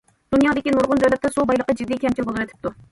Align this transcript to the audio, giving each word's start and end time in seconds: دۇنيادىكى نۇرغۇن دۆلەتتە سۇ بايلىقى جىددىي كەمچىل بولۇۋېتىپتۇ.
دۇنيادىكى 0.35 0.73
نۇرغۇن 0.77 1.03
دۆلەتتە 1.03 1.33
سۇ 1.37 1.47
بايلىقى 1.53 1.79
جىددىي 1.81 2.05
كەمچىل 2.07 2.31
بولۇۋېتىپتۇ. 2.33 2.79